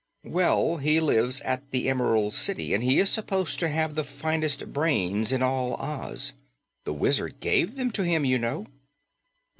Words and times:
"Well, 0.25 0.77
he 0.77 0.99
lives 0.99 1.41
at 1.41 1.69
the 1.69 1.87
Emerald 1.87 2.33
City, 2.33 2.73
and 2.73 2.83
he 2.83 2.97
is 2.97 3.11
supposed 3.11 3.59
to 3.59 3.69
have 3.69 3.93
the 3.93 4.03
finest 4.03 4.73
brains 4.73 5.31
in 5.31 5.43
all 5.43 5.75
Oz. 5.75 6.33
The 6.85 6.93
Wizard 6.93 7.39
gave 7.39 7.75
them 7.75 7.91
to 7.91 8.01
him, 8.01 8.25
you 8.25 8.39
know." 8.39 8.65